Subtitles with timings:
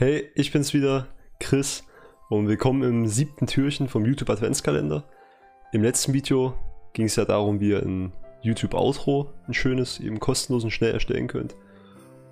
[0.00, 1.08] Hey, ich bin's wieder,
[1.40, 1.82] Chris,
[2.28, 5.02] und willkommen im siebten Türchen vom YouTube Adventskalender.
[5.72, 6.54] Im letzten Video
[6.92, 10.92] ging es ja darum, wie ihr ein YouTube Outro, ein schönes, eben kostenlos und schnell
[10.92, 11.56] erstellen könnt.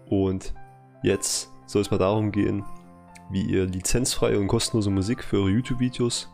[0.08, 0.54] Und
[1.02, 2.62] jetzt soll es mal darum gehen,
[3.32, 6.30] wie ihr lizenzfreie und kostenlose Musik für eure YouTube-Videos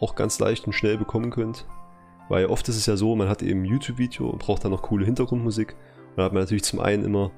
[0.00, 1.66] auch ganz leicht und schnell bekommen könnt.
[2.30, 4.80] Weil oft ist es ja so, man hat eben ein YouTube-Video und braucht dann noch
[4.80, 5.72] coole Hintergrundmusik.
[5.72, 7.30] Und da hat man natürlich zum einen immer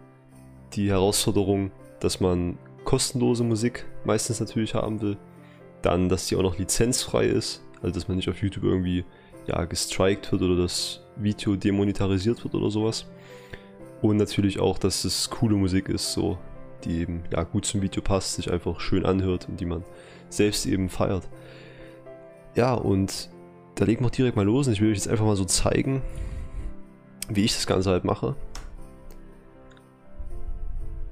[0.74, 2.58] die Herausforderung, dass man
[2.94, 5.16] kostenlose Musik meistens natürlich haben will.
[5.82, 9.04] Dann, dass die auch noch lizenzfrei ist, also dass man nicht auf YouTube irgendwie
[9.48, 13.06] ja, gestrikt wird oder das Video demonetarisiert wird oder sowas.
[14.00, 16.38] Und natürlich auch, dass es coole Musik ist, so
[16.84, 19.82] die eben ja, gut zum Video passt, sich einfach schön anhört und die man
[20.28, 21.28] selbst eben feiert.
[22.54, 23.28] Ja, und
[23.74, 26.00] da legen wir direkt mal los und ich will euch jetzt einfach mal so zeigen,
[27.28, 28.36] wie ich das Ganze halt mache.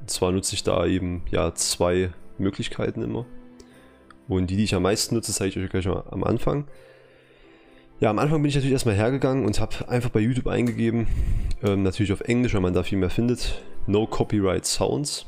[0.02, 3.24] Und zwar nutze ich da eben ja zwei Möglichkeiten immer.
[4.26, 6.66] Und die, die ich am meisten nutze, zeige ich euch gleich mal am Anfang.
[8.00, 11.06] Ja, am Anfang bin ich natürlich erstmal hergegangen und habe einfach bei YouTube eingegeben,
[11.62, 15.26] ähm, natürlich auf Englisch, weil man da viel mehr findet, No Copyright Sounds,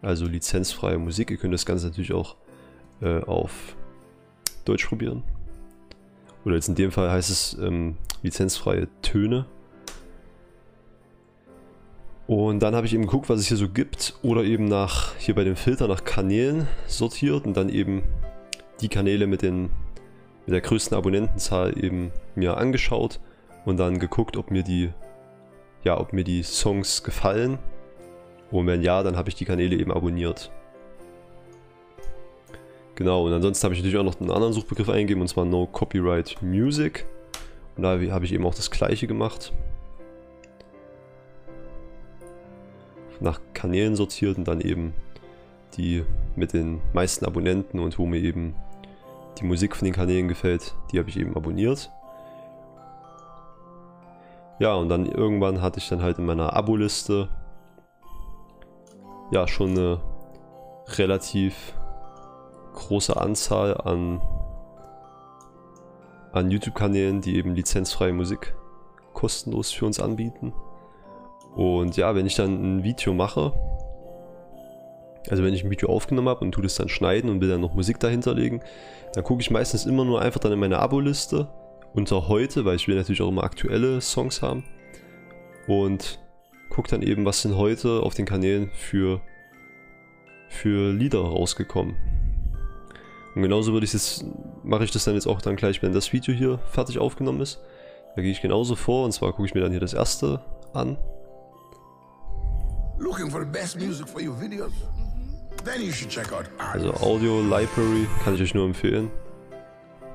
[0.00, 1.32] also lizenzfreie Musik.
[1.32, 2.36] Ihr könnt das Ganze natürlich auch
[3.00, 3.74] äh, auf
[4.64, 5.24] Deutsch probieren.
[6.44, 9.46] Oder jetzt in dem Fall heißt es ähm, lizenzfreie Töne.
[12.32, 14.14] Und dann habe ich eben geguckt, was es hier so gibt.
[14.22, 18.04] Oder eben nach, hier bei dem Filter nach Kanälen sortiert und dann eben
[18.80, 19.64] die Kanäle mit, den,
[20.46, 23.20] mit der größten Abonnentenzahl eben mir angeschaut
[23.66, 24.88] und dann geguckt, ob mir die,
[25.84, 27.58] ja, ob mir die Songs gefallen.
[28.50, 30.50] Und wenn ja, dann habe ich die Kanäle eben abonniert.
[32.94, 35.66] Genau, und ansonsten habe ich natürlich auch noch einen anderen Suchbegriff eingegeben, und zwar No
[35.66, 37.04] Copyright Music.
[37.76, 39.52] Und da habe ich eben auch das gleiche gemacht.
[43.22, 44.94] Nach Kanälen sortiert und dann eben
[45.76, 46.04] die
[46.36, 48.54] mit den meisten Abonnenten und wo mir eben
[49.38, 51.90] die Musik von den Kanälen gefällt, die habe ich eben abonniert.
[54.58, 57.28] Ja, und dann irgendwann hatte ich dann halt in meiner Abo-Liste
[59.30, 60.00] ja schon eine
[60.98, 61.74] relativ
[62.74, 64.20] große Anzahl an,
[66.32, 68.54] an YouTube-Kanälen, die eben lizenzfreie Musik
[69.14, 70.52] kostenlos für uns anbieten.
[71.54, 73.52] Und ja, wenn ich dann ein Video mache,
[75.30, 77.60] also wenn ich ein Video aufgenommen habe und tue das dann schneiden und will dann
[77.60, 78.60] noch Musik dahinter legen,
[79.14, 81.48] dann gucke ich meistens immer nur einfach dann in meine Abo-Liste
[81.94, 84.64] unter heute, weil ich will natürlich auch immer aktuelle Songs haben.
[85.68, 86.18] Und
[86.70, 89.20] gucke dann eben, was sind heute auf den Kanälen für,
[90.48, 91.94] für Lieder rausgekommen.
[93.34, 94.24] Und genauso würde ich das,
[94.62, 97.60] mache ich das dann jetzt auch dann gleich, wenn das Video hier fertig aufgenommen ist.
[98.16, 100.40] Da gehe ich genauso vor und zwar gucke ich mir dann hier das erste
[100.72, 100.98] an
[103.02, 104.70] Looking for the best music for your videos?
[105.64, 109.10] Then you should check out Also Audio Library kann ich euch nur empfehlen.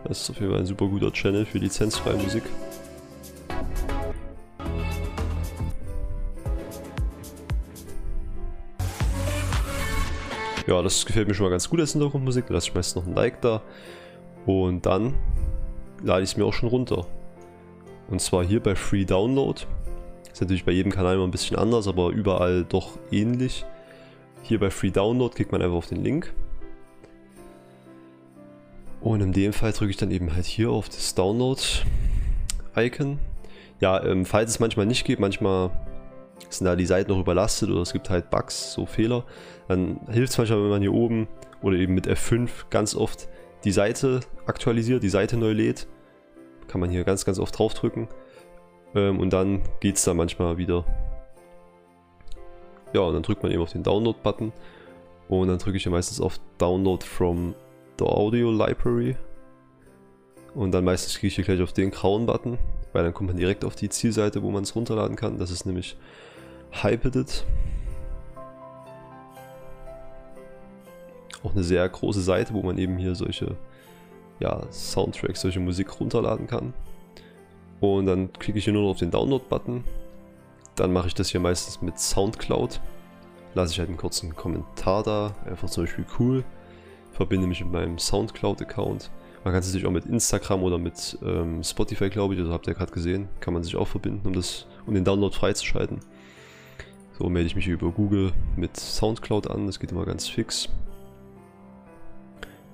[0.05, 2.43] Das ist auf jeden Fall ein super guter Channel für lizenzfreie Musik.
[10.65, 12.47] Ja, das gefällt mir schon mal ganz gut als Hintergrundmusik.
[12.47, 13.61] Da lasse ich meistens noch ein Like da.
[14.45, 15.13] Und dann
[16.01, 17.05] lade ich es mir auch schon runter.
[18.09, 19.61] Und zwar hier bei Free Download.
[20.37, 23.65] Ist natürlich bei jedem Kanal immer ein bisschen anders, aber überall doch ähnlich.
[24.43, 26.31] Hier bei Free Download klickt man einfach auf den Link.
[29.01, 33.17] Und in dem Fall drücke ich dann eben halt hier auf das Download-Icon.
[33.79, 35.71] Ja, ähm, falls es manchmal nicht geht, manchmal
[36.49, 39.23] sind da die Seiten noch überlastet oder es gibt halt Bugs, so Fehler,
[39.67, 41.27] dann hilft es manchmal, wenn man hier oben
[41.63, 43.27] oder eben mit F5 ganz oft
[43.63, 45.87] die Seite aktualisiert, die Seite neu lädt.
[46.67, 48.07] Kann man hier ganz, ganz oft draufdrücken.
[48.95, 50.85] Ähm, und dann geht es da manchmal wieder.
[52.93, 54.51] Ja, und dann drückt man eben auf den Download-Button.
[55.27, 57.53] Und dann drücke ich ja meistens auf Download from
[57.99, 59.17] the Audio Library.
[60.55, 62.57] Und dann meistens kriege ich hier gleich auf den grauen Button,
[62.93, 65.37] weil dann kommt man direkt auf die Zielseite, wo man es runterladen kann.
[65.37, 65.97] Das ist nämlich
[66.71, 67.45] Hypedit.
[71.43, 73.55] Auch eine sehr große Seite, wo man eben hier solche
[74.39, 76.73] ja, Soundtracks, solche Musik runterladen kann.
[77.79, 79.83] Und dann klicke ich hier nur noch auf den Download-Button.
[80.75, 82.79] Dann mache ich das hier meistens mit Soundcloud.
[83.53, 86.43] Lasse ich halt einen kurzen Kommentar da, einfach zum Beispiel cool.
[87.11, 89.09] Verbinde mich mit meinem Soundcloud-Account.
[89.43, 92.67] Man kann es natürlich auch mit Instagram oder mit ähm, Spotify, glaube ich, also habt
[92.67, 95.99] ihr gerade gesehen, kann man sich auch verbinden, um, das, um den Download freizuschalten.
[97.17, 100.69] So melde ich mich über Google mit Soundcloud an, das geht immer ganz fix.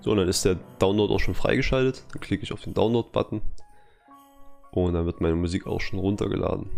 [0.02, 2.04] So, und dann ist der Download auch schon freigeschaltet.
[2.12, 3.42] Dann klicke ich auf den Download-Button
[4.74, 6.70] und dann wird meine Musik auch schon runtergeladen.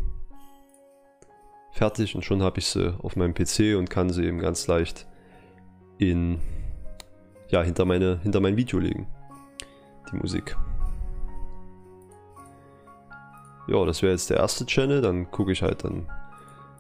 [1.71, 5.07] Fertig und schon habe ich sie auf meinem PC und kann sie eben ganz leicht
[5.97, 6.39] in
[7.49, 9.07] ja, hinter, meine, hinter mein Video legen.
[10.11, 10.55] Die Musik.
[13.67, 16.07] Ja, das wäre jetzt der erste Channel, dann gucke ich halt, dann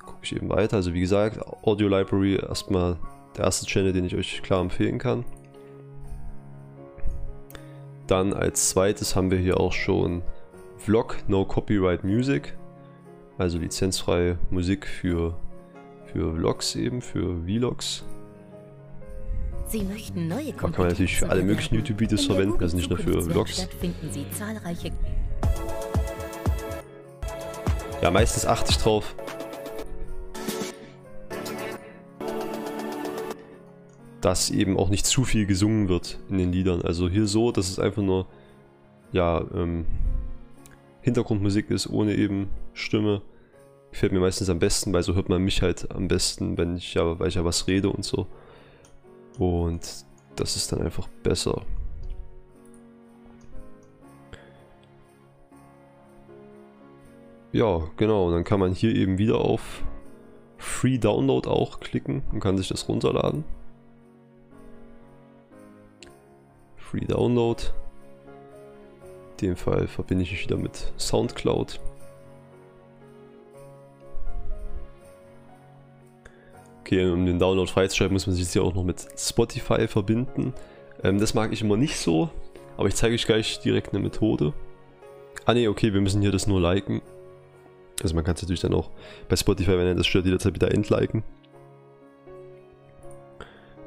[0.05, 0.77] gucke ich eben weiter.
[0.77, 2.97] Also wie gesagt, Audio Library erstmal
[3.35, 5.25] der erste Channel, den ich euch klar empfehlen kann.
[8.07, 10.21] Dann als zweites haben wir hier auch schon
[10.85, 12.55] Vlog No Copyright Music,
[13.39, 15.35] also lizenzfreie Musik für,
[16.05, 18.05] für Vlogs eben, für Vlogs.
[19.65, 22.99] Sie möchten neue Da kann man natürlich für alle möglichen YouTube-Videos verwenden, also nicht nur
[22.99, 23.67] für Vlogs.
[28.03, 29.15] Ja, meistens achte ich drauf.
[34.21, 36.83] Dass eben auch nicht zu viel gesungen wird in den Liedern.
[36.83, 38.27] Also hier so, dass es einfach nur
[39.11, 39.87] ja, ähm,
[41.05, 43.21] Hintergrundmusik ist, ohne eben Stimme.
[43.91, 46.95] Gefällt mir meistens am besten, weil so hört man mich halt am besten, wenn ich
[46.95, 48.25] ja, weil ich ja was rede und so.
[49.37, 49.81] Und
[50.35, 51.61] das ist dann einfach besser.
[57.51, 58.31] Ja, genau.
[58.31, 59.83] Dann kann man hier eben wieder auf
[60.57, 63.43] Free Download auch klicken und kann sich das runterladen.
[66.77, 67.61] Free Download.
[69.41, 71.79] Dem Fall verbinde ich mich wieder mit Soundcloud.
[76.81, 80.53] Okay, um den Download freizuschalten, muss man sich jetzt hier auch noch mit Spotify verbinden.
[81.03, 82.29] Ähm, das mag ich immer nicht so,
[82.77, 84.53] aber ich zeige euch gleich direkt eine Methode.
[85.45, 87.01] Ah ne, okay, wir müssen hier das nur liken.
[88.01, 88.91] Also man kann es natürlich dann auch
[89.27, 91.23] bei Spotify, wenn er das stört, jederzeit wieder entliken.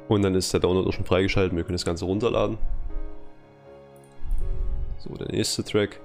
[0.07, 2.57] Und dann ist der Download auch schon freigeschaltet, wir können das Ganze runterladen.
[4.99, 5.99] So, der nächste Track.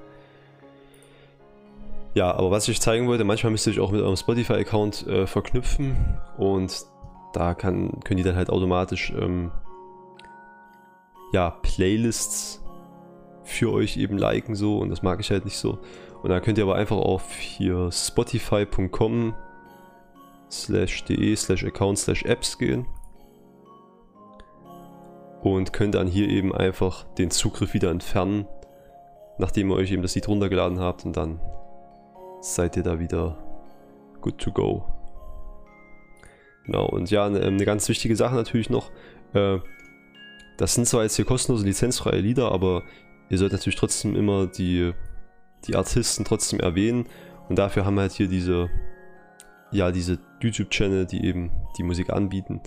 [2.14, 5.26] Ja, aber was ich zeigen wollte, manchmal müsst ihr euch auch mit eurem Spotify-Account äh,
[5.26, 5.96] verknüpfen
[6.38, 6.84] und
[7.32, 9.50] da kann, können die dann halt automatisch ähm,
[11.32, 12.62] ja, Playlists
[13.42, 15.78] für euch eben liken so und das mag ich halt nicht so.
[16.22, 19.34] Und dann könnt ihr aber einfach auf hier spotify.com
[20.50, 22.86] slash de slash account slash apps gehen
[25.42, 28.46] und könnt dann hier eben einfach den Zugriff wieder entfernen,
[29.38, 31.40] nachdem ihr euch eben das Lied runtergeladen habt und dann
[32.40, 33.38] seid ihr da wieder
[34.20, 34.84] good to go.
[36.66, 38.90] Genau, und ja, eine, eine ganz wichtige Sache natürlich noch,
[39.34, 39.58] äh,
[40.56, 42.82] das sind zwar jetzt hier kostenlose lizenzfreie Lieder, aber
[43.28, 44.92] ihr sollt natürlich trotzdem immer die,
[45.66, 47.06] die Artisten trotzdem erwähnen
[47.48, 48.70] und dafür haben wir halt hier diese,
[49.72, 52.60] ja, diese YouTube-Channel, die eben die Musik anbieten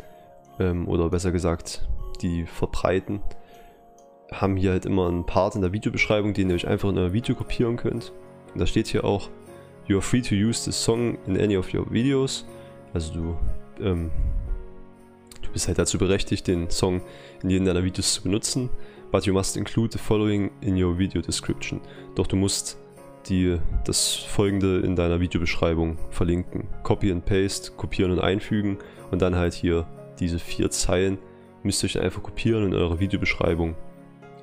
[0.60, 1.88] ähm, oder besser gesagt,
[2.22, 3.22] die verbreiten,
[4.32, 7.14] haben hier halt immer einen Part in der Videobeschreibung, den ihr euch einfach in euer
[7.14, 8.12] Video kopieren könnt.
[8.54, 9.30] Und da steht hier auch,
[9.88, 12.46] You are free to use this song in any of your videos.
[12.94, 13.38] Also du,
[13.80, 14.12] ähm,
[15.42, 17.02] du bist halt dazu berechtigt, den Song
[17.42, 18.70] in jedem deiner Videos zu benutzen.
[19.12, 21.80] But you must include the following in your video description.
[22.16, 22.78] Doch du musst
[23.30, 26.68] die, das folgende in deiner Videobeschreibung verlinken.
[26.84, 28.78] Copy and Paste, kopieren und einfügen
[29.12, 29.88] und dann halt hier
[30.20, 31.18] diese vier Zeilen
[31.64, 33.76] müsst ihr euch einfach kopieren in eure Videobeschreibung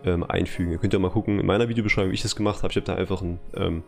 [0.04, 0.72] ähm, einfügen.
[0.72, 2.70] Ihr könnt ja mal gucken, in meiner Videobeschreibung, wie ich das gemacht habe.
[2.70, 3.82] Ich habe da einfach ein ähm,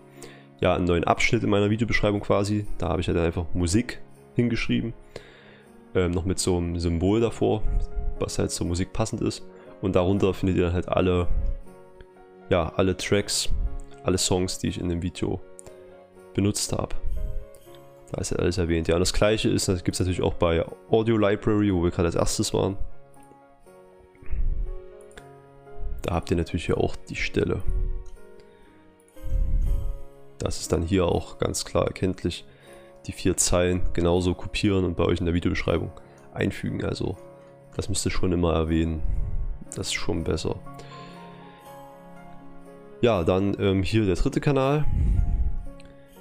[0.61, 2.67] ja, einen neuen Abschnitt in meiner Videobeschreibung quasi.
[2.79, 4.01] Da habe ich halt einfach Musik
[4.35, 4.95] hingeschrieben.
[5.95, 7.63] Ähm, noch mit so einem Symbol davor,
[8.19, 9.43] was halt zur Musik passend ist.
[9.83, 11.29] Und darunter findet ihr dann halt alle,
[12.49, 13.51] ja, alle Tracks,
[14.03, 15.41] alle Songs, die ich in dem Video
[16.35, 16.95] benutzt habe.
[18.13, 18.89] Da ist ja alles erwähnt.
[18.89, 21.91] Ja, und das gleiche ist, das gibt es natürlich auch bei Audio Library, wo wir
[21.91, 22.77] gerade als erstes waren.
[26.03, 27.63] Da habt ihr natürlich auch die Stelle.
[30.39, 32.45] Das ist dann hier auch ganz klar erkenntlich.
[33.07, 35.91] Die vier Zeilen genauso kopieren und bei euch in der Videobeschreibung
[36.35, 36.85] einfügen.
[36.85, 37.17] Also
[37.75, 39.03] das müsst ihr schon immer erwähnen.
[39.75, 40.57] Das ist schon besser.
[43.01, 44.85] Ja, dann ähm, hier der dritte Kanal.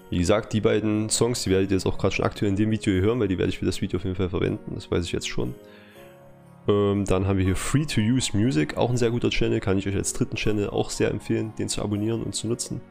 [0.10, 2.72] Wie gesagt, die beiden Songs, die werdet ihr jetzt auch gerade schon aktuell in dem
[2.72, 4.74] Video hören, weil die werde ich für das Video auf jeden Fall verwenden.
[4.76, 5.56] Das weiß ich jetzt schon.
[6.68, 9.78] Ähm, dann haben wir hier Free to Use Music, auch ein sehr guter Channel, kann
[9.78, 12.82] ich euch als dritten Channel auch sehr empfehlen, den zu abonnieren und zu nutzen.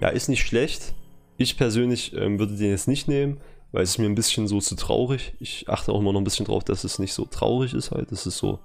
[0.00, 0.94] Ja, ist nicht schlecht.
[1.36, 3.40] Ich persönlich ähm, würde den jetzt nicht nehmen,
[3.72, 5.34] weil es mir ein bisschen so zu traurig.
[5.40, 8.12] Ich achte auch immer noch ein bisschen drauf, dass es nicht so traurig ist halt.
[8.12, 8.60] Das ist so,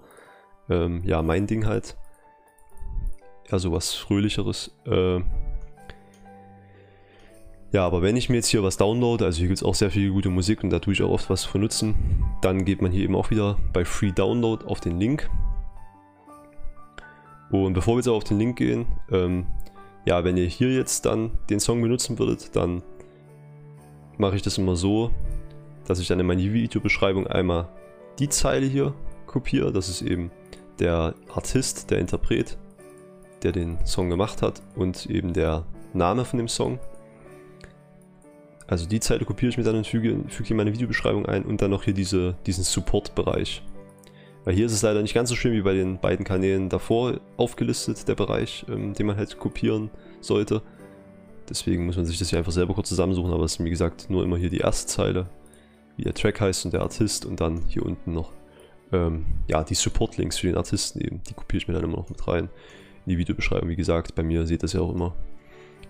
[0.70, 1.98] ähm, ja, mein Ding halt.
[3.50, 4.72] Ja, so was Fröhlicheres.
[4.86, 5.22] Äh,
[7.72, 9.92] ja, aber wenn ich mir jetzt hier was downloade, also hier gibt es auch sehr
[9.92, 11.96] viel gute Musik und da tue ich auch oft was für nutzen,
[12.42, 15.30] dann geht man hier eben auch wieder bei Free Download auf den Link.
[17.50, 19.48] Und bevor wir jetzt auf den Link gehen, ähm,
[20.06, 22.84] ja, wenn ihr hier jetzt dann den Song benutzen würdet, dann
[24.18, 25.12] mache ich das immer so,
[25.86, 27.70] dass ich dann in meine Videobeschreibung einmal
[28.20, 28.94] die Zeile hier
[29.26, 29.72] kopiere.
[29.72, 30.32] Das ist eben
[30.80, 32.58] der Artist, der Interpret,
[33.44, 36.80] der den Song gemacht hat und eben der Name von dem Song.
[38.68, 41.62] Also die Zeile kopiere ich mir dann und füge, füge in meine Videobeschreibung ein und
[41.62, 43.64] dann noch hier diese, diesen Support-Bereich.
[44.44, 47.20] Weil hier ist es leider nicht ganz so schön wie bei den beiden Kanälen davor
[47.38, 49.90] aufgelistet, der Bereich, ähm, den man halt kopieren
[50.22, 50.62] sollte.
[51.50, 54.10] Deswegen muss man sich das hier einfach selber kurz zusammensuchen, aber es ist wie gesagt
[54.10, 55.30] nur immer hier die erste Zeile,
[55.96, 58.32] wie der Track heißt und der Artist und dann hier unten noch
[58.92, 61.22] ähm, ja, die Support-Links für den Artisten eben.
[61.30, 62.50] Die kopiere ich mir dann immer noch mit rein
[63.06, 63.70] in die Videobeschreibung.
[63.70, 65.16] Wie gesagt, bei mir seht ihr das ja auch immer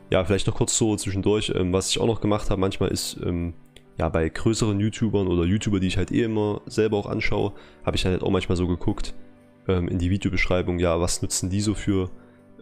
[0.10, 3.18] ja, vielleicht noch kurz so zwischendurch, ähm, was ich auch noch gemacht habe, manchmal ist,
[3.24, 3.54] ähm,
[3.98, 7.98] ja, bei größeren YouTubern oder YouTuber, die ich halt eh immer selber auch anschaue, habe
[7.98, 9.14] ich halt auch manchmal so geguckt
[9.68, 12.10] ähm, in die Videobeschreibung, ja, was nutzen die so für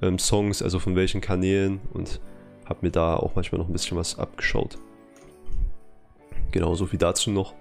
[0.02, 2.20] ähm, Songs, also von welchen Kanälen und
[2.66, 4.78] habe mir da auch manchmal noch ein bisschen was abgeschaut.
[6.52, 7.54] Genau, so viel dazu noch.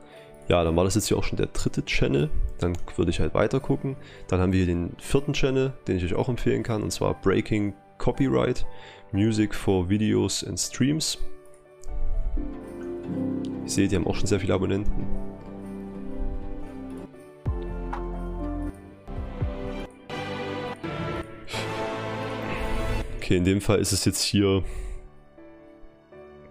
[0.49, 2.31] Ja, dann war das jetzt hier auch schon der dritte Channel.
[2.59, 3.97] Dann würde ich halt weiter gucken.
[4.29, 7.15] Dann haben wir hier den vierten Channel, den ich euch auch empfehlen kann, und zwar
[7.15, 8.67] Breaking Copyright.
[9.13, 11.19] Music for Videos and Streams.
[13.65, 15.07] Ich sehe, die haben auch schon sehr viele Abonnenten.
[23.17, 24.63] Okay, in dem Fall ist es jetzt hier...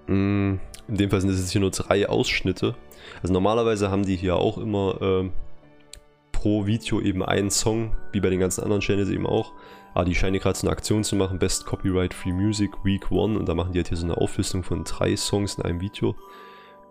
[0.08, 0.56] Mm,
[0.88, 2.76] in dem Fall sind es jetzt hier nur drei Ausschnitte.
[3.22, 5.30] Also normalerweise haben die hier auch immer äh,
[6.32, 9.54] pro Video eben einen Song, wie bei den ganzen anderen Channels eben auch.
[9.94, 13.38] Ah, die scheinen gerade so eine Aktion zu machen, Best Copyright Free Music Week 1
[13.38, 16.16] und da machen die halt hier so eine Auflistung von drei Songs in einem Video,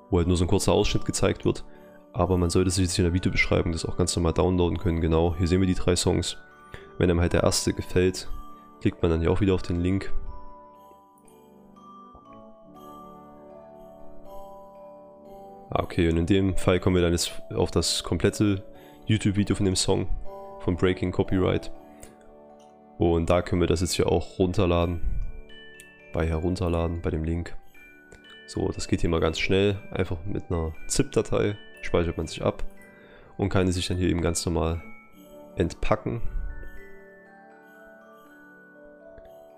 [0.08, 1.64] wo halt nur so ein kurzer Ausschnitt gezeigt wird.
[2.12, 5.00] Aber man sollte sich jetzt in der Videobeschreibung das auch ganz normal downloaden können.
[5.00, 6.36] Genau, hier sehen wir die drei Songs.
[6.98, 8.28] Wenn einem halt der erste gefällt,
[8.80, 10.12] klickt man dann hier auch wieder auf den Link.
[15.70, 18.62] Okay, und in dem Fall kommen wir dann jetzt auf das komplette
[19.06, 20.06] YouTube-Video von dem Song
[20.60, 21.70] von Breaking Copyright.
[22.98, 25.00] Und da können wir das jetzt hier auch runterladen.
[26.12, 27.56] Bei herunterladen, bei dem Link.
[28.46, 29.76] So, das geht hier mal ganz schnell.
[29.90, 32.62] Einfach mit einer ZIP-Datei speichert man sich ab
[33.38, 34.82] und kann sich dann hier eben ganz normal
[35.56, 36.20] entpacken.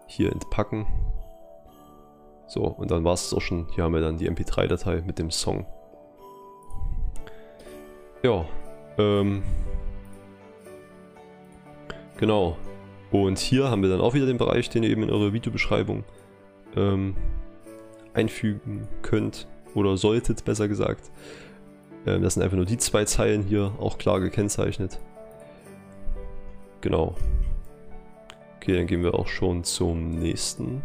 [0.06, 0.87] Hier entpacken.
[2.46, 3.66] So, und dann war es auch schon.
[3.75, 5.66] Hier haben wir dann die MP3-Datei mit dem Song.
[8.24, 8.46] Ja,
[8.96, 9.42] ähm,
[12.16, 12.56] genau.
[13.10, 16.04] Und hier haben wir dann auch wieder den Bereich, den ihr eben in eure Videobeschreibung
[16.74, 17.16] ähm,
[18.14, 21.10] einfügen könnt oder solltet, besser gesagt.
[22.06, 24.98] Ähm, das sind einfach nur die zwei Zeilen hier, auch klar gekennzeichnet.
[26.80, 27.16] Genau.
[28.56, 30.80] Okay, dann gehen wir auch schon zum nächsten.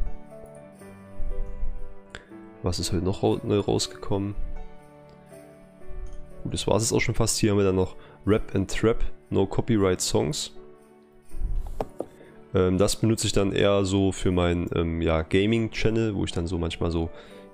[2.63, 4.35] Was ist heute noch neu rausgekommen?
[6.49, 7.37] Gut, das war es auch schon fast.
[7.37, 10.51] Hier haben wir dann noch Rap and Trap, No Copyright Songs.
[12.55, 16.47] Ähm, das benutze ich dann eher so für meinen ähm, ja, Gaming-Channel, wo ich dann
[16.47, 17.11] so manchmal so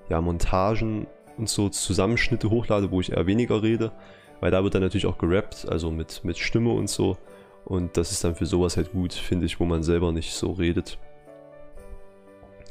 [0.08, 3.92] ja, Montagen und so Zusammenschnitte hochlade, wo ich eher weniger rede.
[4.40, 7.18] Weil da wird dann natürlich auch gerappt, also mit, mit Stimme und so.
[7.66, 10.54] Und das ist dann für sowas halt gut, finde ich, wo man selber nicht so
[10.54, 10.98] redet.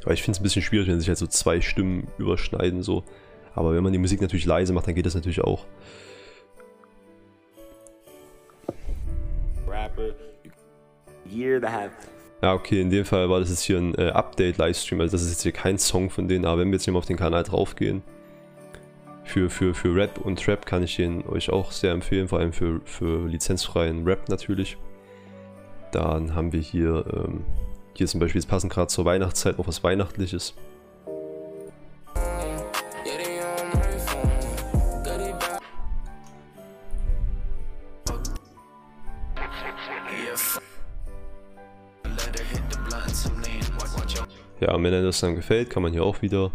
[0.03, 3.03] Aber ich finde es ein bisschen schwierig, wenn sich halt so zwei Stimmen überschneiden so.
[3.53, 5.67] Aber wenn man die Musik natürlich leise macht, dann geht das natürlich auch.
[12.41, 15.31] Ja, okay, in dem Fall war das jetzt hier ein äh, Update-Livestream, also das ist
[15.31, 17.43] jetzt hier kein Song von denen, aber wenn wir jetzt hier mal auf den Kanal
[17.43, 18.03] draufgehen,
[19.23, 22.53] für, für, für Rap und Trap kann ich den euch auch sehr empfehlen, vor allem
[22.53, 24.77] für, für lizenzfreien Rap natürlich.
[25.91, 27.43] Dann haben wir hier, ähm,
[27.95, 30.53] hier zum Beispiel, es passen gerade zur Weihnachtszeit auch was Weihnachtliches.
[44.59, 46.51] Ja, wenn dir das dann gefällt, kann man hier auch wieder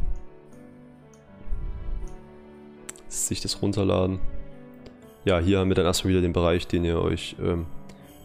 [3.09, 4.21] sich das runterladen.
[5.25, 7.67] Ja, hier haben wir dann erstmal wieder den Bereich, den ihr euch ähm,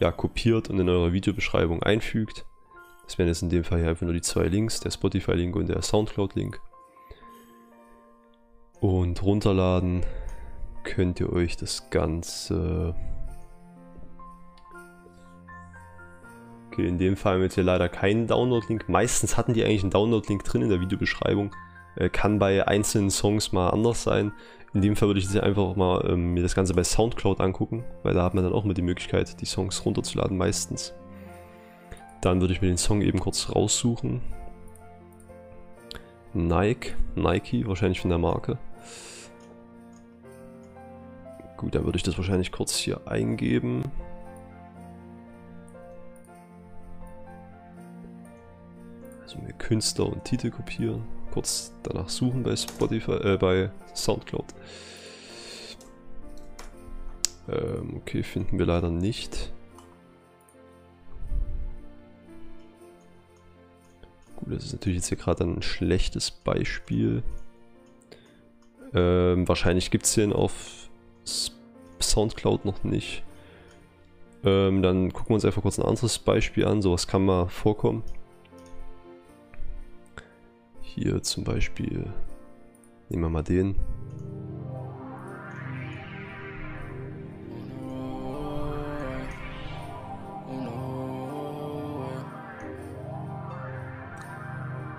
[0.00, 2.46] ja, kopiert und in eure Videobeschreibung einfügt.
[3.04, 5.68] Das wären jetzt in dem Fall hier einfach nur die zwei Links, der Spotify-Link und
[5.68, 6.60] der Soundcloud-Link.
[8.80, 10.04] Und runterladen
[10.84, 12.94] könnt ihr euch das Ganze
[16.76, 18.86] Okay, in dem Fall haben wir jetzt hier leider keinen Download-Link.
[18.86, 21.50] Meistens hatten die eigentlich einen Download-Link drin in der Videobeschreibung.
[21.94, 24.32] Äh, kann bei einzelnen Songs mal anders sein.
[24.74, 27.82] in dem Fall würde ich jetzt einfach mal ähm, mir das Ganze bei Soundcloud angucken,
[28.02, 30.92] weil da hat man dann auch immer die Möglichkeit, die Songs runterzuladen meistens.
[32.20, 34.20] Dann würde ich mir den Song eben kurz raussuchen.
[36.34, 38.58] Nike, Nike, wahrscheinlich von der Marke.
[41.56, 43.82] Gut, dann würde ich das wahrscheinlich kurz hier eingeben.
[49.36, 51.02] Also mir Künstler und Titel kopieren.
[51.32, 54.46] Kurz danach suchen bei Spotify, äh, bei Soundcloud.
[57.48, 59.52] Ähm, okay, finden wir leider nicht.
[64.36, 67.22] Gut, das ist natürlich jetzt hier gerade ein schlechtes Beispiel.
[68.94, 70.88] Ähm, wahrscheinlich gibt es den auf
[72.00, 73.22] Soundcloud noch nicht.
[74.44, 76.82] Ähm, dann gucken wir uns einfach kurz ein anderes Beispiel an.
[76.82, 78.02] Sowas kann mal vorkommen.
[80.98, 82.10] Hier zum Beispiel,
[83.10, 83.76] nehmen wir mal den.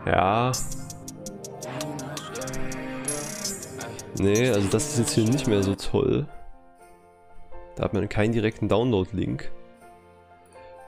[0.05, 0.51] Ja.
[4.19, 6.27] Nee, also das ist jetzt hier nicht mehr so toll.
[7.75, 9.51] Da hat man keinen direkten Download-Link.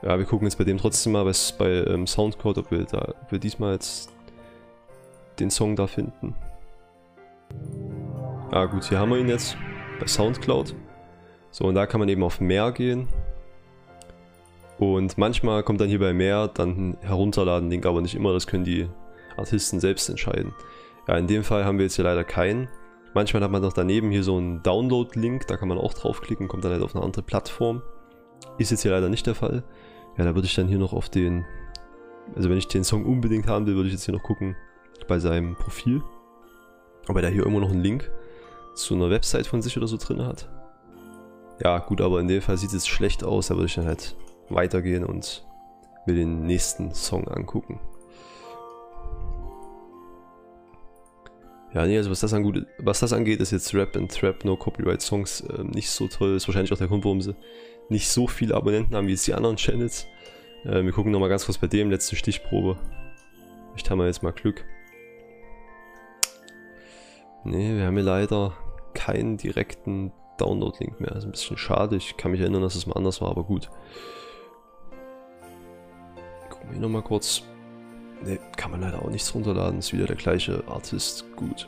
[0.03, 3.15] Ja, wir gucken jetzt bei dem trotzdem mal was bei ähm, Soundcloud, ob wir, da,
[3.23, 4.13] ob wir diesmal jetzt
[5.39, 6.35] den Song da finden.
[8.51, 9.57] Ah gut, hier haben wir ihn jetzt
[9.99, 10.75] bei Soundcloud.
[11.51, 13.07] So, und da kann man eben auf mehr gehen.
[14.77, 18.63] Und manchmal kommt dann hier bei mehr dann herunterladen Link, aber nicht immer, das können
[18.63, 18.87] die
[19.37, 20.53] Artisten selbst entscheiden.
[21.07, 22.69] Ja, in dem Fall haben wir jetzt hier leider keinen.
[23.13, 26.63] Manchmal hat man noch daneben hier so einen Download-Link, da kann man auch draufklicken, kommt
[26.63, 27.81] dann halt auf eine andere Plattform.
[28.57, 29.63] Ist jetzt hier leider nicht der Fall.
[30.17, 31.45] Ja, da würde ich dann hier noch auf den,
[32.35, 34.55] also wenn ich den Song unbedingt haben will, würde ich jetzt hier noch gucken
[35.07, 36.01] bei seinem Profil.
[37.07, 38.09] Ob er da hier irgendwo noch einen Link
[38.75, 40.49] zu einer Website von sich oder so drin hat.
[41.63, 44.15] Ja, gut, aber in dem Fall sieht es schlecht aus, da würde ich dann halt
[44.49, 45.45] weitergehen und
[46.05, 47.79] mir den nächsten Song angucken.
[51.73, 54.55] Ja, nee, also was das, angeht, was das angeht, ist jetzt Rap and Trap No
[54.55, 56.35] Copyright Songs äh, nicht so toll.
[56.35, 57.35] Ist wahrscheinlich auch der Grund, warum sie
[57.89, 60.07] nicht so viele Abonnenten haben wie jetzt die anderen Channels.
[60.65, 62.77] Äh, wir gucken nochmal ganz kurz bei dem, letzte Stichprobe.
[63.71, 64.65] Vielleicht haben wir jetzt mal Glück.
[67.43, 68.53] Nee, wir haben hier leider
[68.93, 71.11] keinen direkten Download-Link mehr.
[71.11, 71.95] Das ist ein bisschen schade.
[71.95, 73.69] Ich kann mich erinnern, dass es mal anders war, aber gut.
[76.49, 77.43] Gucken wir hier nochmal kurz.
[78.23, 79.79] Ne, kann man leider auch nichts runterladen.
[79.79, 81.25] Ist wieder der gleiche Artist.
[81.35, 81.67] Gut.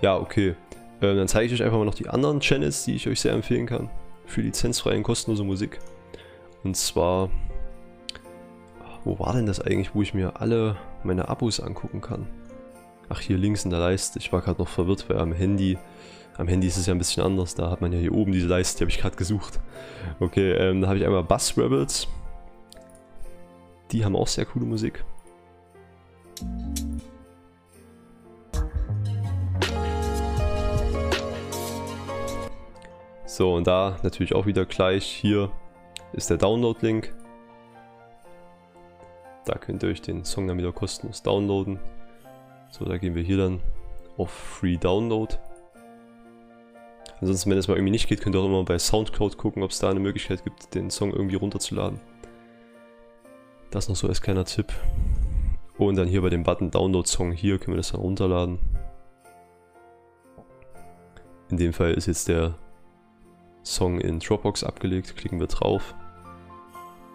[0.00, 0.56] Ja, okay.
[1.00, 3.32] Ähm, dann zeige ich euch einfach mal noch die anderen Channels, die ich euch sehr
[3.32, 3.90] empfehlen kann.
[4.26, 5.78] Für lizenzfreie und kostenlose Musik.
[6.64, 7.30] Und zwar...
[9.04, 12.28] Wo war denn das eigentlich, wo ich mir alle meine Abos angucken kann?
[13.08, 14.18] Ach, hier links in der Leiste.
[14.18, 15.78] Ich war gerade noch verwirrt, weil am Handy...
[16.38, 17.54] Am Handy ist es ja ein bisschen anders.
[17.54, 19.60] Da hat man ja hier oben diese Leiste, die habe ich gerade gesucht.
[20.18, 22.08] Okay, ähm, da habe ich einmal Bass Rebels.
[23.90, 25.04] Die haben auch sehr coole Musik.
[33.26, 35.04] So, und da natürlich auch wieder gleich.
[35.04, 35.50] Hier
[36.12, 37.14] ist der Download-Link.
[39.44, 41.78] Da könnt ihr euch den Song dann wieder kostenlos downloaden.
[42.72, 43.60] So, da gehen wir hier dann
[44.16, 45.34] auf Free Download.
[47.20, 49.72] Ansonsten, wenn es mal irgendwie nicht geht, könnt ihr auch immer bei Soundcloud gucken, ob
[49.72, 52.00] es da eine Möglichkeit gibt, den Song irgendwie runterzuladen.
[53.70, 54.72] Das noch so als kleiner Tipp.
[55.76, 58.58] Und dann hier bei dem Button Download Song hier können wir das dann runterladen.
[61.50, 62.54] In dem Fall ist jetzt der
[63.62, 65.14] Song in Dropbox abgelegt.
[65.14, 65.94] Klicken wir drauf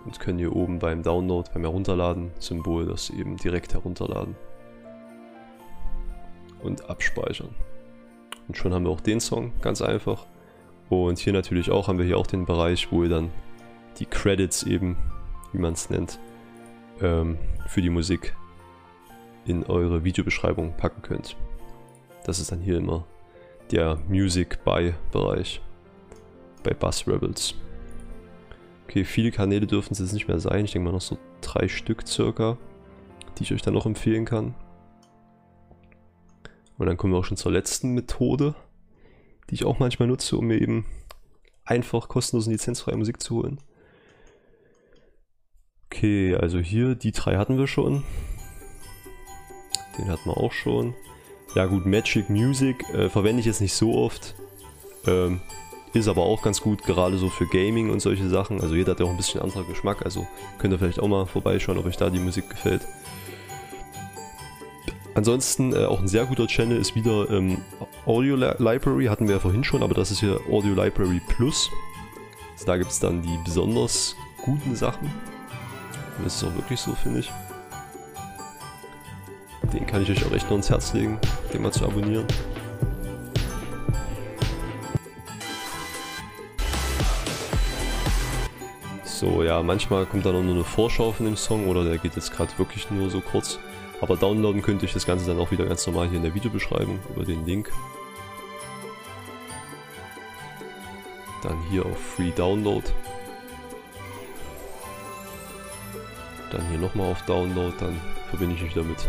[0.06, 4.36] und können hier oben beim Download, beim Herunterladen Symbol das eben direkt herunterladen
[6.62, 7.50] und abspeichern.
[8.48, 10.26] Und schon haben wir auch den Song, ganz einfach.
[10.90, 13.30] Und hier natürlich auch haben wir hier auch den Bereich, wo ihr dann
[14.00, 14.98] die Credits eben,
[15.52, 16.20] wie man es nennt,
[17.02, 18.36] ähm, für die Musik
[19.46, 21.36] in eure Videobeschreibung packen könnt.
[22.26, 23.06] Das ist dann hier immer
[23.72, 25.62] der Music by Bereich
[26.64, 27.56] bei Bass Rebels.
[28.86, 30.66] Okay, viele Kanäle dürfen es jetzt nicht mehr sein.
[30.66, 32.58] Ich denke mal noch so drei Stück circa,
[33.38, 34.56] die ich euch dann noch empfehlen kann.
[36.78, 38.56] Und dann kommen wir auch schon zur letzten Methode,
[39.50, 40.86] die ich auch manchmal nutze, um mir eben
[41.66, 43.60] einfach kostenlos lizenzfreie Musik zu holen.
[45.86, 48.04] Okay, also hier, die drei hatten wir schon.
[49.98, 50.94] Den hatten wir auch schon.
[51.56, 54.36] Ja gut, Magic Music äh, verwende ich jetzt nicht so oft.
[55.08, 55.42] Ähm,
[55.94, 58.62] ist aber auch ganz gut, gerade so für Gaming und solche Sachen.
[58.62, 60.28] Also jeder hat ja auch ein bisschen anderer Geschmack, also
[60.60, 62.82] könnt ihr vielleicht auch mal vorbeischauen, ob euch da die Musik gefällt.
[65.18, 67.64] Ansonsten äh, auch ein sehr guter Channel ist wieder ähm,
[68.06, 71.72] Audio Library, hatten wir ja vorhin schon, aber das ist hier Audio Library Plus.
[72.54, 75.08] Also da gibt es dann die besonders guten Sachen.
[76.20, 77.32] Und das ist auch wirklich so, finde ich.
[79.74, 81.20] Den kann ich euch auch echt nur ans Herz legen,
[81.52, 82.28] den mal zu abonnieren.
[89.04, 92.16] So, ja, manchmal kommt dann auch nur eine Vorschau von dem Song oder der geht
[92.16, 93.58] jetzt gerade wirklich nur so kurz.
[94.02, 97.00] Aber downloaden könnte ich das Ganze dann auch wieder ganz normal hier in der Videobeschreibung
[97.10, 97.72] über den Link.
[101.42, 102.84] Dann hier auf Free Download.
[106.52, 109.08] Dann hier nochmal auf Download, dann verbinde ich mich wieder mit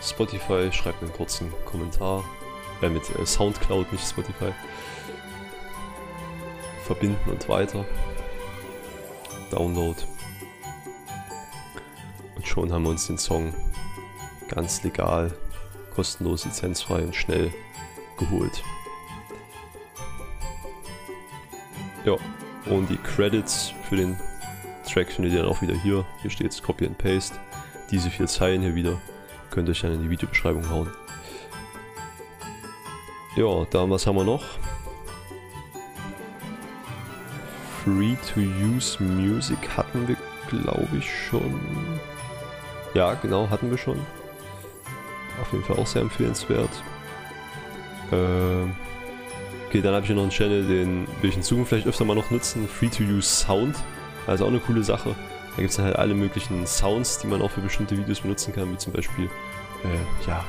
[0.00, 2.24] Spotify, schreibe einen kurzen Kommentar.
[2.80, 4.52] Äh, mit äh, Soundcloud, nicht Spotify.
[6.84, 7.84] Verbinden und weiter.
[9.50, 10.00] Download.
[12.34, 13.54] Und schon haben wir uns den Song
[14.54, 15.32] ganz legal,
[15.94, 17.52] kostenlos, lizenzfrei und schnell
[18.18, 18.62] geholt.
[22.04, 22.16] Ja,
[22.66, 24.18] und die Credits für den
[24.90, 26.04] Track findet ihr dann auch wieder hier.
[26.20, 27.36] Hier steht es Copy and Paste.
[27.90, 29.00] Diese vier Zeilen hier wieder
[29.50, 30.90] könnt ihr euch dann in die Videobeschreibung hauen.
[33.36, 34.44] Ja, dann was haben wir noch?
[37.84, 40.16] Free to Use Music hatten wir,
[40.48, 41.60] glaube ich, schon.
[42.94, 43.98] Ja, genau, hatten wir schon.
[45.52, 46.70] Auf jeden Fall auch sehr empfehlenswert.
[48.10, 48.74] Ähm,
[49.66, 52.06] okay, dann habe ich hier noch einen Channel, den will ich in Zukunft vielleicht öfter
[52.06, 52.66] mal noch nutzen.
[52.66, 53.76] Free to Use Sound.
[54.26, 55.14] Also auch eine coole Sache.
[55.50, 58.54] Da gibt es dann halt alle möglichen Sounds, die man auch für bestimmte Videos benutzen
[58.54, 60.42] kann, wie zum Beispiel, äh, ja,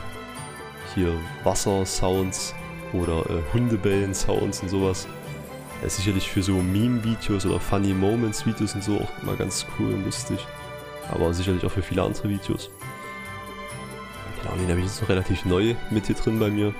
[0.96, 1.12] hier
[1.44, 2.56] Wasser-Sounds
[2.94, 5.06] oder äh, Hundebellen-Sounds und sowas.
[5.82, 9.94] Ja, ist sicherlich für so Meme-Videos oder Funny Moments-Videos und so auch mal ganz cool
[9.94, 10.48] und lustig.
[11.12, 12.70] Aber sicherlich auch für viele andere Videos.
[14.54, 16.74] Genau, den habe ich jetzt noch relativ neu mit hier drin bei mir.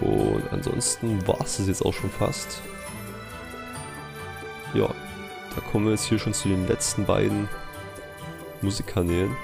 [0.00, 2.62] Und ansonsten war es das jetzt auch schon fast.
[4.74, 4.88] Ja,
[5.54, 7.48] da kommen wir jetzt hier schon zu den letzten beiden
[8.60, 9.36] Musikkanälen.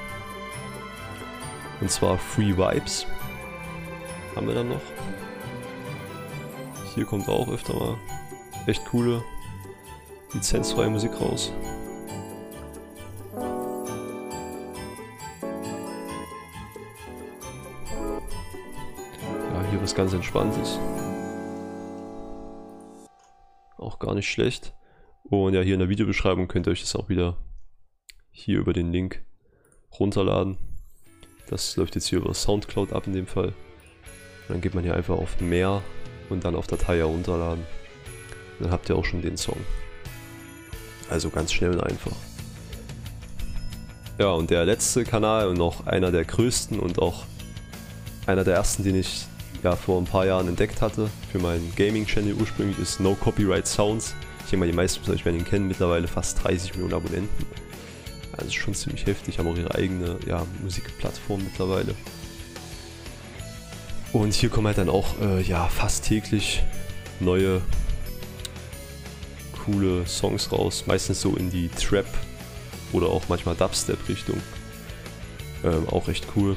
[1.80, 3.06] Und zwar Free Vibes.
[4.34, 4.82] Haben wir dann noch.
[6.94, 7.96] Hier kommt auch öfter mal
[8.66, 9.22] echt coole
[10.32, 11.52] lizenzfreie Musik raus.
[19.94, 20.78] Ganz Entspanntes.
[23.78, 24.74] Auch gar nicht schlecht.
[25.24, 27.36] Und ja, hier in der Videobeschreibung könnt ihr euch das auch wieder
[28.30, 29.24] hier über den Link
[29.98, 30.58] runterladen.
[31.48, 33.48] Das läuft jetzt hier über Soundcloud ab in dem Fall.
[33.48, 35.82] Und dann geht man hier einfach auf Mehr
[36.28, 37.64] und dann auf Datei herunterladen.
[38.60, 39.58] Dann habt ihr auch schon den Song.
[41.08, 42.16] Also ganz schnell und einfach.
[44.18, 47.24] Ja, und der letzte Kanal und noch einer der größten und auch
[48.26, 49.26] einer der ersten, den ich
[49.64, 54.14] ja vor ein paar Jahren entdeckt hatte für meinen Gaming-Channel ursprünglich ist No Copyright Sounds.
[54.44, 57.46] Ich denke mal, die meisten von euch werden ihn kennen, mittlerweile fast 30 Millionen Abonnenten.
[58.36, 61.94] Also schon ziemlich heftig, haben auch ihre eigene ja, Musikplattform mittlerweile.
[64.12, 66.62] Und hier kommen halt dann auch äh, ja, fast täglich
[67.20, 67.62] neue
[69.64, 72.06] coole Songs raus, meistens so in die Trap
[72.92, 74.40] oder auch manchmal Dubstep Richtung.
[75.64, 76.54] Ähm, auch echt cool.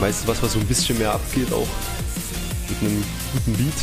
[0.00, 1.68] Meistens was, was so ein bisschen mehr abgeht auch
[2.68, 3.74] mit einem guten Beat.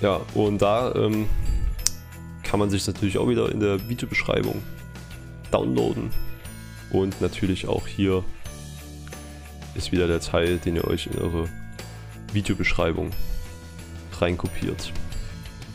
[0.00, 1.28] Ja, und da ähm,
[2.44, 4.62] kann man sich natürlich auch wieder in der Videobeschreibung
[5.50, 6.10] downloaden
[6.90, 8.24] und natürlich auch hier
[9.74, 11.48] ist wieder der Teil, den ihr euch in eure
[12.32, 13.10] Videobeschreibung
[14.18, 14.92] reinkopiert.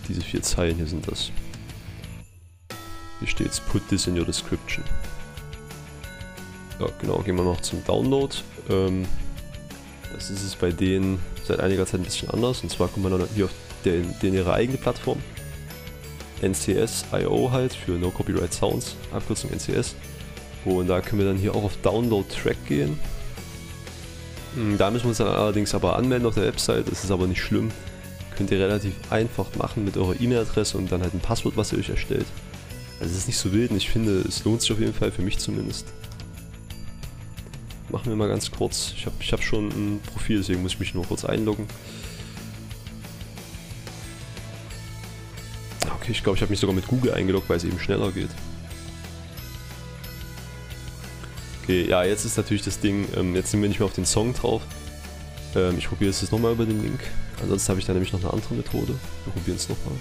[0.07, 1.31] Diese vier Zeilen hier sind das.
[3.19, 4.83] Hier steht's, put this in your description.
[6.79, 8.35] Ja, genau, gehen wir noch zum Download.
[8.69, 9.05] Ähm,
[10.13, 12.61] das ist es bei denen seit einiger Zeit ein bisschen anders.
[12.63, 13.51] Und zwar kommt man dann hier auf
[13.83, 15.19] den, den ihre eigene Plattform.
[16.41, 19.95] NCS.io halt für No Copyright Sounds, Abkürzung NCS.
[20.65, 22.99] Und da können wir dann hier auch auf Download Track gehen.
[24.55, 27.27] Hm, da müssen wir uns dann allerdings aber anmelden auf der Website, das ist aber
[27.27, 27.71] nicht schlimm.
[28.35, 31.79] Könnt ihr relativ einfach machen mit eurer E-Mail-Adresse und dann halt ein Passwort, was ihr
[31.79, 32.25] euch erstellt.
[32.99, 35.11] Also es ist nicht so wild und ich finde, es lohnt sich auf jeden Fall,
[35.11, 35.87] für mich zumindest.
[37.89, 38.93] Machen wir mal ganz kurz.
[38.95, 41.67] Ich habe ich hab schon ein Profil, deswegen muss ich mich nur kurz einloggen.
[46.05, 48.29] Okay, ich glaube, ich habe mich sogar mit Google eingeloggt, weil es eben schneller geht.
[51.63, 54.05] Okay, ja, jetzt ist natürlich das Ding, ähm, jetzt sind wir nicht mehr auf den
[54.05, 54.61] Song drauf.
[55.55, 56.99] Ähm, ich probiere es jetzt nochmal über den Link.
[57.41, 58.93] Ansonsten habe ich da nämlich noch eine andere Methode.
[59.23, 59.95] Wir probieren es nochmal.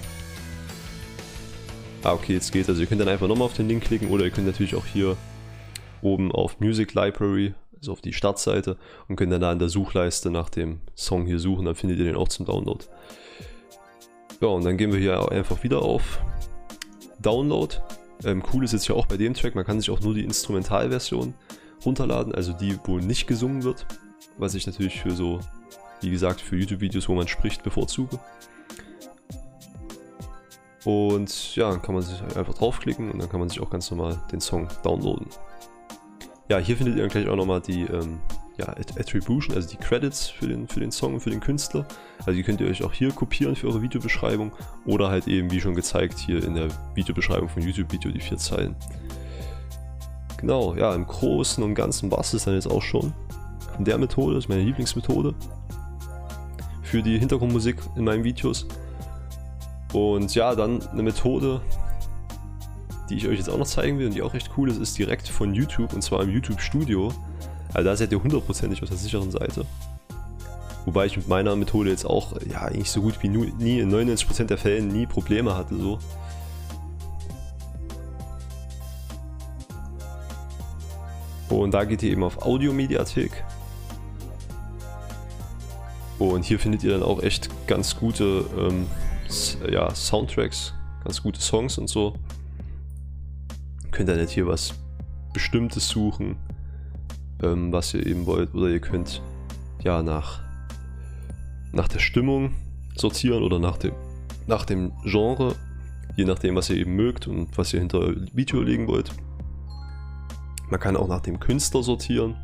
[2.03, 2.69] Ah, okay, jetzt geht.
[2.69, 4.85] Also ihr könnt dann einfach nochmal auf den Link klicken oder ihr könnt natürlich auch
[4.85, 5.17] hier
[6.03, 10.31] oben auf Music Library, also auf die Startseite und könnt dann da in der Suchleiste
[10.31, 12.83] nach dem Song hier suchen, dann findet ihr den auch zum Download.
[14.41, 16.21] Ja, und dann gehen wir hier einfach wieder auf
[17.21, 17.77] Download.
[18.25, 20.25] Ähm, cool ist jetzt ja auch bei dem Track, man kann sich auch nur die
[20.25, 21.35] Instrumentalversion
[21.85, 23.87] runterladen, also die, wo nicht gesungen wird,
[24.39, 25.41] was ich natürlich für so,
[26.01, 28.19] wie gesagt, für YouTube-Videos, wo man spricht, bevorzuge.
[30.85, 33.91] Und ja, dann kann man sich einfach draufklicken und dann kann man sich auch ganz
[33.91, 35.29] normal den Song downloaden.
[36.49, 38.21] Ja, hier findet ihr gleich auch nochmal die ähm,
[38.59, 41.87] ja, Attribution, also die Credits für den, für den Song und für den Künstler.
[42.19, 44.53] Also die könnt ihr euch auch hier kopieren für eure Videobeschreibung
[44.85, 48.77] oder halt eben, wie schon gezeigt, hier in der Videobeschreibung von YouTube-Video die vier Zeilen.
[50.37, 53.15] Genau, ja, im Großen und Ganzen war es dann jetzt auch schon.
[53.75, 55.35] Von der Methode, das ist meine Lieblingsmethode
[56.83, 58.67] für die Hintergrundmusik in meinen Videos.
[59.95, 61.63] Und ja, dann eine Methode,
[63.09, 64.97] die ich euch jetzt auch noch zeigen will und die auch recht cool ist, ist
[64.99, 67.13] direkt von YouTube und zwar im YouTube Studio.
[67.73, 69.67] Also da seid ihr hundertprozentig auf der sicheren Seite.
[70.85, 74.45] Wobei ich mit meiner Methode jetzt auch, ja, eigentlich so gut wie nie, in 99%
[74.45, 75.99] der Fällen nie Probleme hatte, so.
[81.49, 83.45] Und da geht ihr eben auf Audio-Mediathek.
[86.19, 88.87] Und hier findet ihr dann auch echt ganz gute ähm,
[89.71, 92.15] ja, Soundtracks, ganz gute Songs und so.
[93.95, 94.75] Könnt ihr nicht hier was
[95.33, 96.35] Bestimmtes suchen,
[97.45, 99.23] ähm, was ihr eben wollt, oder ihr könnt
[99.85, 100.41] ja nach,
[101.71, 102.55] nach der Stimmung
[102.97, 103.93] sortieren oder nach dem,
[104.49, 105.55] nach dem Genre,
[106.17, 108.01] je nachdem, was ihr eben mögt und was ihr hinter
[108.33, 109.13] Video legen wollt.
[110.71, 112.35] Man kann auch nach dem Künstler sortieren.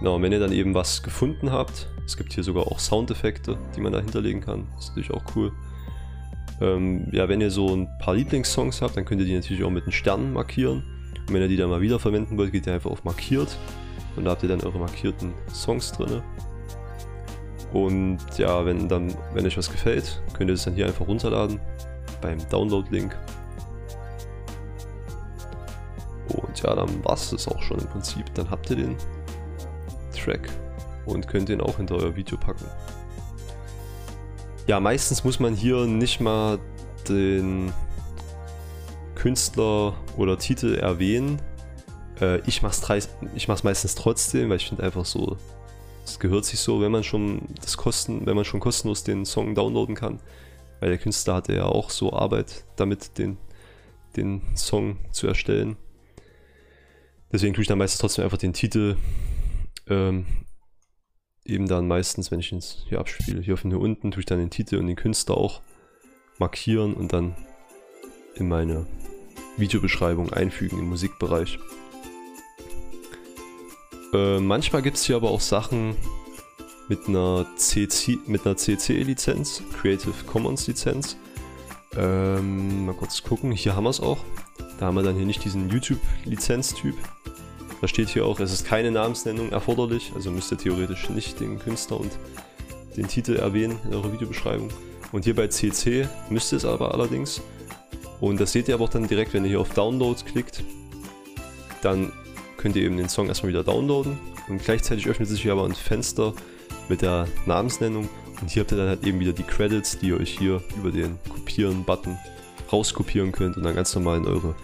[0.00, 3.80] Genau, wenn ihr dann eben was gefunden habt, es gibt hier sogar auch Soundeffekte, die
[3.80, 4.66] man da hinterlegen kann.
[4.74, 5.52] Das ist natürlich auch cool.
[6.62, 9.70] Ähm, ja, wenn ihr so ein paar Lieblingssongs habt, dann könnt ihr die natürlich auch
[9.70, 10.84] mit einem Stern markieren.
[11.26, 13.58] Und wenn ihr die dann mal wieder verwenden wollt, geht ihr einfach auf Markiert.
[14.14, 16.22] Und da habt ihr dann eure markierten Songs drin.
[17.72, 21.58] Und ja, wenn dann, wenn euch was gefällt, könnt ihr es dann hier einfach runterladen
[22.20, 23.16] beim Download-Link.
[26.28, 28.32] Und ja, dann war es das auch schon im Prinzip.
[28.34, 28.96] Dann habt ihr den
[30.14, 30.48] Track
[31.06, 32.66] und könnt den auch hinter euer Video packen.
[34.68, 36.58] Ja, meistens muss man hier nicht mal
[37.08, 37.72] den
[39.16, 41.42] Künstler oder Titel erwähnen.
[42.20, 42.80] Äh, ich mach's,
[43.34, 45.36] ich mach's meistens trotzdem, weil ich finde einfach so,
[46.04, 49.54] es gehört sich so, wenn man schon das Kosten, wenn man schon kostenlos den Song
[49.56, 50.20] downloaden kann.
[50.78, 53.38] Weil der Künstler hatte ja auch so Arbeit damit, den,
[54.16, 55.76] den Song zu erstellen.
[57.32, 58.96] Deswegen tue ich dann meistens trotzdem einfach den Titel
[59.88, 60.26] ähm,
[61.44, 64.38] eben dann meistens, wenn ich ihn hier abspiele, hier von hier unten, tue ich dann
[64.38, 65.60] den Titel und den Künstler auch
[66.38, 67.34] markieren und dann
[68.34, 68.86] in meine
[69.56, 71.58] Videobeschreibung einfügen im Musikbereich.
[74.12, 75.96] Äh, manchmal gibt es hier aber auch Sachen
[76.88, 81.16] mit einer CC, mit einer CC-Lizenz, Creative Commons Lizenz.
[81.96, 84.18] Ähm, mal kurz gucken, hier haben wir es auch.
[84.78, 86.94] Da haben wir dann hier nicht diesen YouTube-Lizenztyp,
[87.82, 91.58] da steht hier auch, es ist keine Namensnennung erforderlich, also müsst ihr theoretisch nicht den
[91.58, 92.12] Künstler und
[92.96, 94.70] den Titel erwähnen in eurer Videobeschreibung.
[95.10, 97.42] Und hier bei CC müsst ihr es aber allerdings.
[98.20, 100.62] Und das seht ihr aber auch dann direkt, wenn ihr hier auf Downloads klickt.
[101.82, 102.12] Dann
[102.56, 104.16] könnt ihr eben den Song erstmal wieder downloaden.
[104.48, 106.34] Und gleichzeitig öffnet sich hier aber ein Fenster
[106.88, 108.08] mit der Namensnennung.
[108.40, 110.92] Und hier habt ihr dann halt eben wieder die Credits, die ihr euch hier über
[110.92, 112.16] den Kopieren-Button
[112.72, 114.54] rauskopieren könnt und dann ganz normal in eure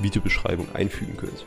[0.00, 1.44] Videobeschreibung einfügen könnt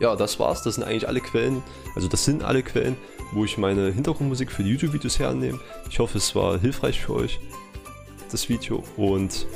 [0.00, 0.62] ja, das war's.
[0.62, 1.62] Das sind eigentlich alle Quellen.
[1.94, 2.96] Also das sind alle Quellen,
[3.32, 5.60] wo ich meine Hintergrundmusik für die YouTube-Videos hernehme.
[5.90, 7.40] Ich hoffe, es war hilfreich für euch,
[8.30, 8.82] das Video.
[8.96, 9.46] Und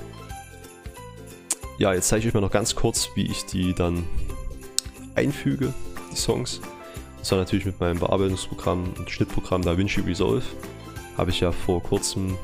[1.79, 4.05] ja, jetzt zeige ich euch mal noch ganz kurz, wie ich die dann
[5.14, 5.74] einfüge,
[6.12, 6.61] die Songs.
[7.18, 10.44] Und zwar natürlich mit meinem Bearbeitungsprogramm und Schnittprogramm DaVinci Resolve.
[11.16, 12.38] Habe ich ja vor kurzem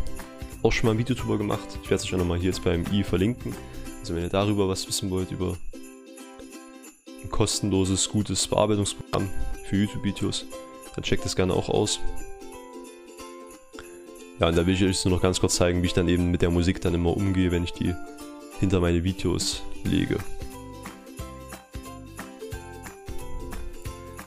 [0.63, 1.79] auch schon mal ein Video drüber gemacht.
[1.83, 3.55] Ich werde es euch auch nochmal hier jetzt beim i verlinken.
[4.01, 5.57] Also wenn ihr darüber was wissen wollt, über
[7.35, 9.29] kostenloses, gutes Bearbeitungsprogramm
[9.65, 10.47] für YouTube-Videos.
[10.95, 11.99] Dann checkt das gerne auch aus.
[14.39, 16.31] Ja, und da will ich euch nur noch ganz kurz zeigen, wie ich dann eben
[16.31, 17.93] mit der Musik dann immer umgehe, wenn ich die
[18.61, 20.19] hinter meine Videos lege.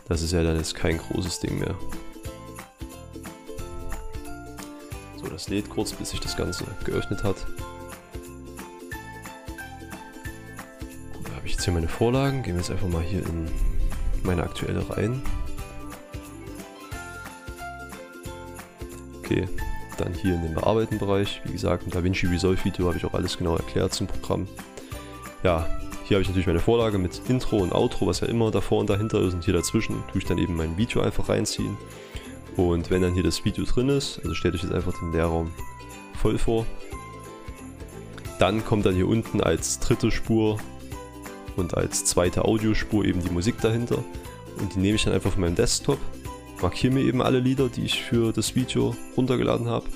[0.09, 1.75] Das ist ja dann jetzt kein großes Ding mehr.
[5.15, 7.37] So, das lädt kurz, bis sich das Ganze geöffnet hat.
[11.67, 12.43] Hier meine Vorlagen.
[12.43, 13.45] Gehen wir jetzt einfach mal hier in
[14.23, 15.21] meine aktuelle rein.
[19.19, 19.49] Okay,
[19.97, 21.41] dann hier in den Bearbeiten-Bereich.
[21.43, 24.47] Wie gesagt, im DaVinci Resolve Video habe ich auch alles genau erklärt zum Programm.
[25.43, 25.67] Ja,
[26.05, 28.89] hier habe ich natürlich meine Vorlage mit Intro und Outro, was ja immer davor und
[28.89, 29.33] dahinter ist.
[29.33, 31.75] Und hier dazwischen tue ich dann eben mein Video einfach reinziehen.
[32.55, 35.51] Und wenn dann hier das Video drin ist, also stellt euch jetzt einfach den Leerraum
[36.13, 36.65] voll vor,
[38.39, 40.59] dann kommt dann hier unten als dritte Spur
[41.57, 44.03] und als zweite Audiospur eben die Musik dahinter.
[44.59, 45.99] Und die nehme ich dann einfach von meinem Desktop,
[46.61, 49.87] markiere mir eben alle Lieder, die ich für das Video runtergeladen habe,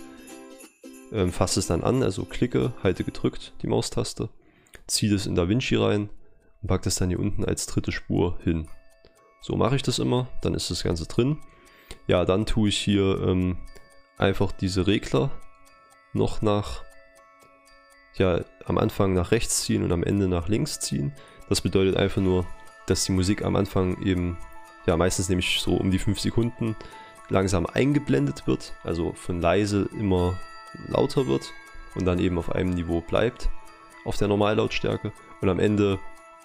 [1.12, 4.30] ähm, fasse es dann an, also klicke, halte gedrückt die Maustaste,
[4.88, 6.10] ziehe das in DaVinci rein
[6.62, 8.68] und packe das dann hier unten als dritte Spur hin.
[9.42, 11.38] So mache ich das immer, dann ist das Ganze drin.
[12.08, 13.58] Ja, dann tue ich hier ähm,
[14.18, 15.32] einfach diese Regler
[16.14, 16.84] noch nach,
[18.16, 21.14] ja, am Anfang nach rechts ziehen und am Ende nach links ziehen.
[21.52, 22.46] Das bedeutet einfach nur,
[22.86, 24.38] dass die Musik am Anfang eben,
[24.86, 26.78] ja, meistens nämlich so um die 5 Sekunden
[27.28, 30.40] langsam eingeblendet wird, also von leise immer
[30.88, 31.52] lauter wird
[31.96, 33.50] und dann eben auf einem Niveau bleibt,
[34.06, 35.12] auf der Normallautstärke.
[35.42, 36.00] Und am Ende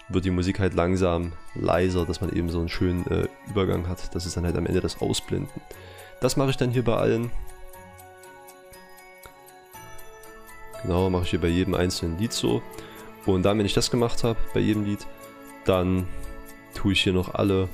[0.09, 4.13] wird die Musik halt langsam leiser, dass man eben so einen schönen äh, Übergang hat.
[4.13, 5.61] Das ist dann halt am Ende das Ausblenden.
[6.19, 7.31] Das mache ich dann hier bei allen.
[10.81, 12.61] Genau, mache ich hier bei jedem einzelnen Lied so.
[13.27, 15.05] Und dann, wenn ich das gemacht habe, bei jedem Lied,
[15.65, 16.07] dann
[16.73, 17.67] tue ich hier noch alle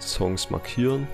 [0.00, 1.06] Songs markieren.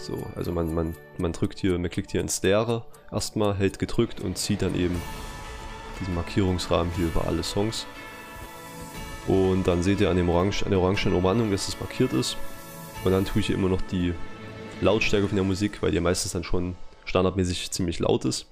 [0.00, 4.20] So, also man, man, man drückt hier, man klickt hier ins Leere erstmal, hält gedrückt
[4.20, 5.00] und zieht dann eben
[6.00, 7.86] diesen Markierungsrahmen hier über alle Songs.
[9.26, 12.38] Und dann seht ihr an, dem Orange, an der orangenen Umrandung, dass das markiert ist.
[13.04, 14.14] Und dann tue ich hier immer noch die
[14.80, 16.76] Lautstärke von der Musik, weil die meistens dann schon
[17.08, 18.50] standardmäßig ziemlich laut ist,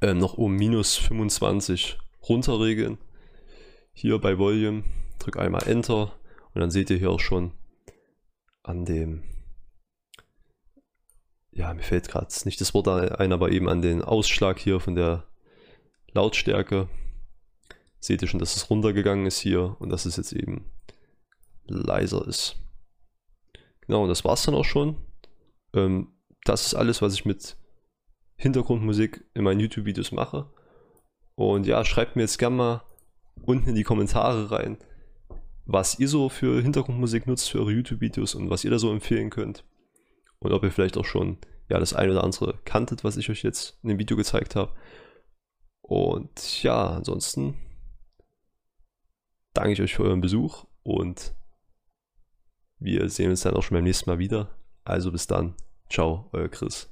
[0.00, 2.98] äh, noch um minus 25 runterregeln.
[3.92, 4.84] Hier bei Volume,
[5.18, 6.12] drück einmal Enter
[6.52, 7.52] und dann seht ihr hier auch schon
[8.62, 9.22] an dem,
[11.52, 14.94] ja, mir fällt gerade nicht das Wort ein, aber eben an den Ausschlag hier von
[14.94, 15.24] der
[16.12, 16.88] Lautstärke.
[18.00, 20.70] Seht ihr schon, dass es runtergegangen ist hier und dass es jetzt eben
[21.66, 22.56] leiser ist.
[23.82, 24.96] Genau, und das war's dann auch schon.
[25.72, 26.15] Ähm,
[26.48, 27.56] das ist alles, was ich mit
[28.36, 30.50] Hintergrundmusik in meinen YouTube-Videos mache.
[31.34, 32.82] Und ja, schreibt mir jetzt gerne mal
[33.42, 34.78] unten in die Kommentare rein,
[35.66, 39.30] was ihr so für Hintergrundmusik nutzt für eure YouTube-Videos und was ihr da so empfehlen
[39.30, 39.64] könnt.
[40.38, 43.42] Und ob ihr vielleicht auch schon ja, das eine oder andere kanntet, was ich euch
[43.42, 44.72] jetzt in dem Video gezeigt habe.
[45.82, 47.54] Und ja, ansonsten
[49.54, 51.34] danke ich euch für euren Besuch und
[52.78, 54.56] wir sehen uns dann auch schon beim nächsten Mal wieder.
[54.84, 55.54] Also bis dann.
[55.88, 56.88] Ciao, euer Chris.